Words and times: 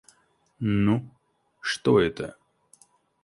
Ну, 0.59 1.11
что 1.59 1.99
это? 1.99 2.35